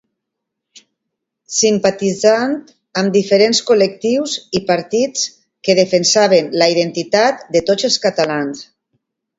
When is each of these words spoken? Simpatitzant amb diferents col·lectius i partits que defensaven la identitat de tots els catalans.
Simpatitzant 1.57 2.55
amb 3.03 3.13
diferents 3.17 3.61
col·lectius 3.69 4.35
i 4.61 4.65
partits 4.73 5.29
que 5.69 5.77
defensaven 5.83 6.53
la 6.63 6.75
identitat 6.77 7.47
de 7.57 7.65
tots 7.71 7.93
els 7.93 8.05
catalans. 8.11 8.69